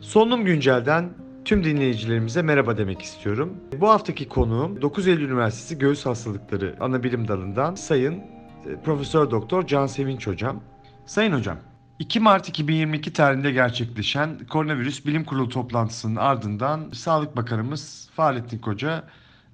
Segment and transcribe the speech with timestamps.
[0.00, 1.10] Solunum Güncel'den
[1.44, 3.56] tüm dinleyicilerimize merhaba demek istiyorum.
[3.80, 8.22] Bu haftaki konuğum 9 Eylül Üniversitesi Göğüs Hastalıkları Anabilim Dalı'ndan Sayın e,
[8.84, 10.60] Profesör Doktor Can Sevinç Hocam.
[11.06, 11.58] Sayın Hocam,
[11.98, 19.04] 2 Mart 2022 tarihinde gerçekleşen Koronavirüs Bilim Kurulu toplantısının ardından Sağlık Bakanımız Fahrettin Koca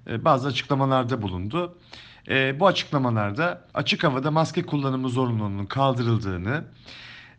[0.09, 1.77] e, bazı açıklamalarda bulundu.
[2.29, 6.63] E, Bu açıklamalarda açık havada maske kullanımı zorunluluğunun kaldırıldığını,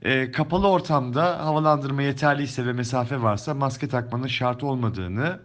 [0.03, 5.41] e, kapalı ortamda havalandırma yeterliyse ve mesafe varsa maske takmanın şart olmadığını,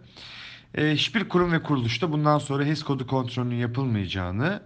[0.74, 4.62] e, hiçbir kurum ve kuruluşta bundan sonra HES kodu kontrolünün yapılmayacağını,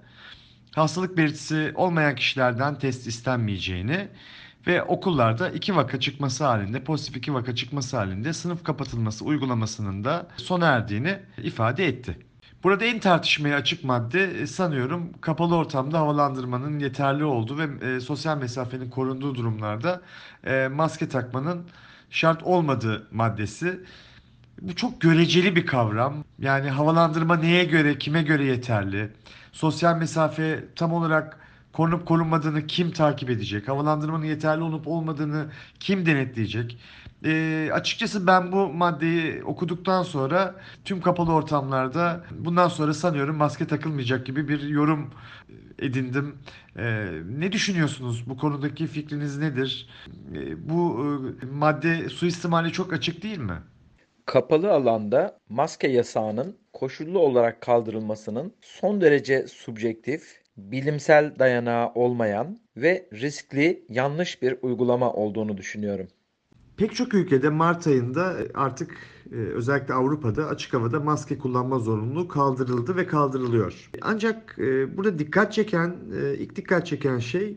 [0.75, 4.09] hastalık belirtisi olmayan kişilerden test istenmeyeceğini
[4.67, 10.29] ve okullarda iki vaka çıkması halinde, pozitif iki vaka çıkması halinde sınıf kapatılması uygulamasının da
[10.37, 12.30] sona erdiğini ifade etti.
[12.63, 18.39] Burada en tartışmaya açık madde e, sanıyorum kapalı ortamda havalandırmanın yeterli olduğu ve e, sosyal
[18.39, 20.01] mesafenin korunduğu durumlarda
[20.47, 21.67] e, maske takmanın
[22.11, 23.81] şart olmadığı maddesi.
[24.61, 26.25] Bu çok göreceli bir kavram.
[26.39, 29.13] Yani havalandırma neye göre, kime göre yeterli?
[29.53, 31.39] Sosyal mesafe tam olarak
[31.73, 33.69] korunup korunmadığını kim takip edecek?
[33.69, 36.79] Havalandırmanın yeterli olup olmadığını kim denetleyecek?
[37.25, 40.55] Ee, açıkçası ben bu maddeyi okuduktan sonra
[40.85, 45.11] tüm kapalı ortamlarda bundan sonra sanıyorum maske takılmayacak gibi bir yorum
[45.79, 46.39] edindim.
[46.77, 47.07] Ee,
[47.39, 48.25] ne düşünüyorsunuz?
[48.29, 49.89] Bu konudaki fikriniz nedir?
[50.35, 51.07] Ee, bu
[51.43, 53.59] e, madde suistimali çok açık değil mi?
[54.27, 63.85] Kapalı alanda maske yasağının koşullu olarak kaldırılmasının son derece subjektif, bilimsel dayanağı olmayan ve riskli
[63.89, 66.09] yanlış bir uygulama olduğunu düşünüyorum.
[66.81, 68.97] Pek çok ülkede Mart ayında artık
[69.33, 73.91] e, özellikle Avrupa'da açık havada maske kullanma zorunluluğu kaldırıldı ve kaldırılıyor.
[74.03, 77.57] Ancak e, burada dikkat çeken, e, ilk dikkat çeken şey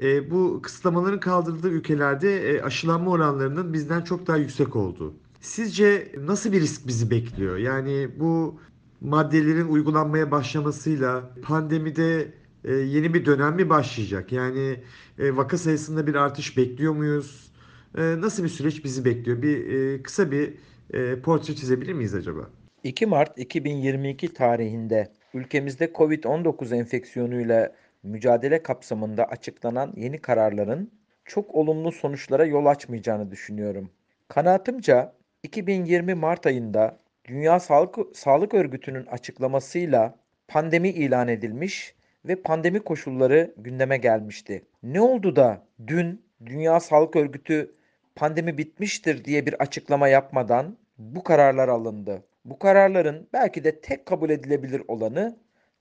[0.00, 5.14] e, bu kısıtlamaların kaldırıldığı ülkelerde e, aşılanma oranlarının bizden çok daha yüksek olduğu.
[5.40, 7.56] Sizce nasıl bir risk bizi bekliyor?
[7.56, 8.60] Yani bu
[9.00, 12.34] maddelerin uygulanmaya başlamasıyla pandemide
[12.64, 14.32] e, yeni bir dönem mi başlayacak?
[14.32, 14.84] Yani
[15.18, 17.53] e, vaka sayısında bir artış bekliyor muyuz?
[17.98, 19.42] E, nasıl bir süreç bizi bekliyor?
[19.42, 20.54] Bir e, kısa bir
[20.92, 22.50] e, portre çizebilir miyiz acaba?
[22.84, 27.72] 2 Mart 2022 tarihinde ülkemizde COVID-19 enfeksiyonuyla
[28.02, 30.90] mücadele kapsamında açıklanan yeni kararların
[31.24, 33.90] çok olumlu sonuçlara yol açmayacağını düşünüyorum.
[34.28, 35.12] Kanaatimce
[35.42, 40.18] 2020 Mart ayında Dünya Sağlık, Sağlık Örgütü'nün açıklamasıyla
[40.48, 41.94] pandemi ilan edilmiş
[42.24, 44.64] ve pandemi koşulları gündeme gelmişti.
[44.82, 47.74] Ne oldu da dün Dünya Sağlık Örgütü
[48.16, 52.24] pandemi bitmiştir diye bir açıklama yapmadan bu kararlar alındı.
[52.44, 55.38] Bu kararların belki de tek kabul edilebilir olanı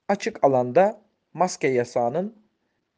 [0.07, 1.01] açık alanda
[1.33, 2.35] maske yasağının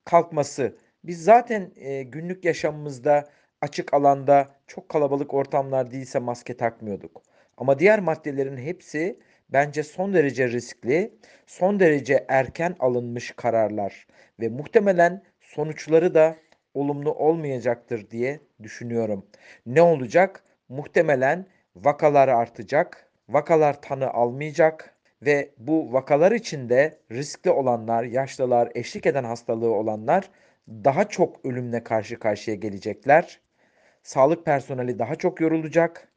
[0.06, 0.78] kalkması.
[1.04, 3.30] Biz zaten e, günlük yaşamımızda
[3.62, 7.22] açık alanda çok kalabalık ortamlar değilse maske takmıyorduk.
[7.58, 9.20] Ama diğer maddelerin hepsi
[9.50, 11.14] bence son derece riskli,
[11.48, 14.08] son derece erken alınmış kararlar
[14.40, 16.36] ve muhtemelen sonuçları da
[16.76, 19.26] olumlu olmayacaktır diye düşünüyorum.
[19.66, 20.44] Ne olacak?
[20.70, 29.24] Muhtemelen vakalar artacak, vakalar tanı almayacak ve bu vakalar içinde riskli olanlar, yaşlılar, eşlik eden
[29.24, 30.30] hastalığı olanlar
[30.68, 33.40] daha çok ölümle karşı karşıya gelecekler.
[34.04, 36.08] Sağlık personeli daha çok yorulacak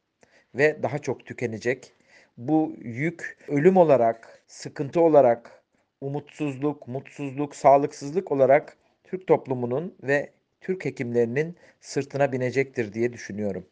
[0.55, 1.93] ve daha çok tükenecek.
[2.37, 5.63] Bu yük ölüm olarak, sıkıntı olarak,
[6.01, 10.31] umutsuzluk, mutsuzluk, sağlıksızlık olarak Türk toplumunun ve
[10.61, 13.67] Türk hekimlerinin sırtına binecektir diye düşünüyorum.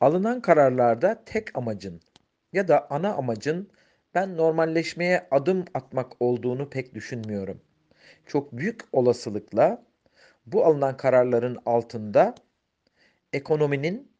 [0.00, 2.00] Alınan kararlarda tek amacın
[2.52, 3.70] ya da ana amacın
[4.14, 7.60] ben normalleşmeye adım atmak olduğunu pek düşünmüyorum.
[8.26, 9.84] Çok büyük olasılıkla
[10.46, 12.34] bu alınan kararların altında
[13.32, 14.12] ekonominin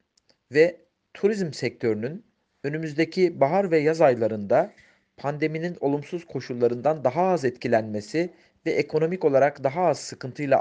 [0.52, 0.76] ve
[1.14, 2.24] turizm sektörünün
[2.64, 4.72] önümüzdeki bahar ve yaz aylarında
[5.16, 8.30] pandeminin olumsuz koşullarından daha az etkilenmesi
[8.66, 10.58] ve ekonomik olarak daha az sıkıntıyla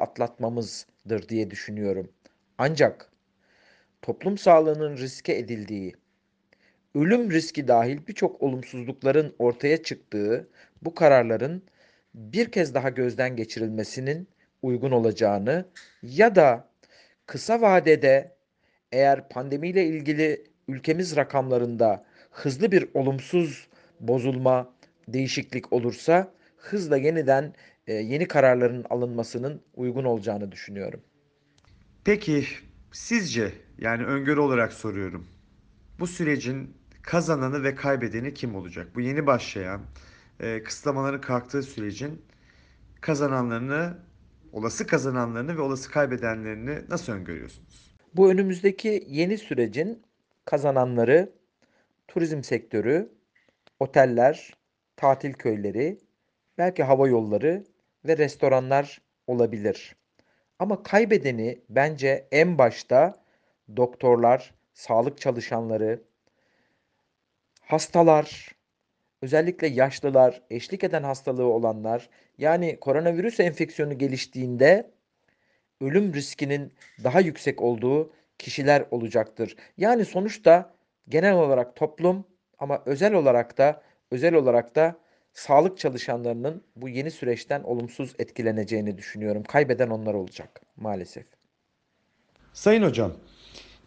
[1.10, 2.10] atlatmamızdır diye düşünüyorum.
[2.58, 3.12] Ancak
[4.02, 5.94] toplum sağlığının riske edildiği,
[6.96, 10.48] ölüm riski dahil birçok olumsuzlukların ortaya çıktığı
[10.82, 11.64] bu kararların
[12.14, 14.28] bir kez daha gözden geçirilmesinin
[14.62, 15.66] uygun olacağını
[16.04, 16.68] ya da
[17.26, 18.36] kısa vadede
[18.92, 23.68] eğer pandemiyle ilgili ülkemiz rakamlarında hızlı bir olumsuz
[24.00, 24.74] bozulma,
[25.08, 27.54] değişiklik olursa hızla yeniden
[27.88, 31.02] e, yeni kararların alınmasının uygun olacağını düşünüyorum.
[32.04, 32.46] Peki
[32.92, 35.28] sizce yani öngörü olarak soruyorum.
[36.00, 38.88] Bu sürecin kazananı ve kaybedeni kim olacak?
[38.96, 39.82] Bu yeni başlayan
[40.40, 42.22] e, kısıtlamaların kalktığı sürecin
[43.02, 43.98] kazananlarını,
[44.52, 47.96] olası kazananlarını ve olası kaybedenlerini nasıl öngörüyorsunuz?
[48.16, 50.02] Bu önümüzdeki yeni sürecin
[50.46, 51.30] kazananları
[52.08, 53.10] turizm sektörü,
[53.80, 54.54] oteller,
[54.96, 55.98] tatil köyleri,
[56.60, 57.64] belki hava yolları
[58.06, 59.96] ve restoranlar olabilir.
[60.60, 63.24] Ama kaybedeni bence en başta
[63.78, 66.04] doktorlar, sağlık çalışanları,
[67.62, 68.56] hastalar,
[69.22, 74.92] özellikle yaşlılar, eşlik eden hastalığı olanlar, yani koronavirüs enfeksiyonu geliştiğinde
[75.82, 76.74] ölüm riskinin
[77.04, 79.56] daha yüksek olduğu kişiler olacaktır.
[79.78, 80.74] Yani sonuçta
[81.10, 82.26] genel olarak toplum
[82.60, 84.96] ama özel olarak da özel olarak da
[85.40, 89.44] sağlık çalışanlarının bu yeni süreçten olumsuz etkileneceğini düşünüyorum.
[89.44, 91.26] Kaybeden onlar olacak maalesef.
[92.54, 93.14] Sayın hocam,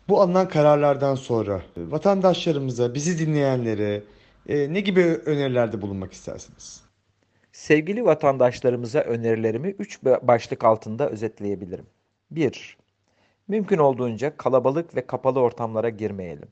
[0.08, 4.02] bu alınan kararlardan sonra e, vatandaşlarımıza, bizi dinleyenlere
[4.48, 6.82] e, ne gibi önerilerde bulunmak istersiniz?
[7.52, 11.86] Sevgili vatandaşlarımıza önerilerimi 3 başlık altında özetleyebilirim.
[12.30, 12.76] 1.
[13.48, 16.48] Mümkün olduğunca kalabalık ve kapalı ortamlara girmeyelim.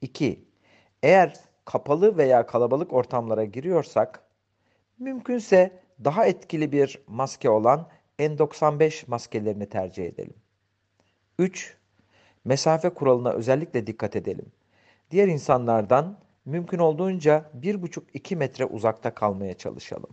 [0.00, 0.44] 2.
[1.02, 4.22] Eğer kapalı veya kalabalık ortamlara giriyorsak,
[4.98, 7.88] mümkünse daha etkili bir maske olan
[8.18, 10.34] N95 maskelerini tercih edelim.
[11.38, 11.76] 3.
[12.44, 14.46] Mesafe kuralına özellikle dikkat edelim.
[15.10, 20.10] Diğer insanlardan mümkün olduğunca 1,5-2 metre uzakta kalmaya çalışalım.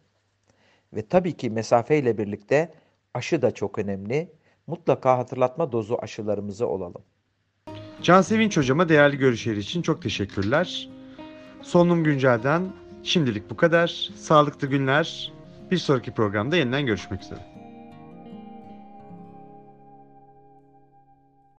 [0.94, 2.74] Ve tabii ki mesafe ile birlikte
[3.14, 4.32] aşı da çok önemli.
[4.68, 7.04] Mutlaka hatırlatma dozu aşılarımızı olalım.
[8.02, 10.90] Can Sevinç hocama değerli görüşleri için çok teşekkürler.
[11.66, 12.64] Solunum Güncel'den
[13.04, 14.10] şimdilik bu kadar.
[14.16, 15.32] Sağlıklı günler.
[15.72, 17.55] Bir sonraki programda yeniden görüşmek üzere.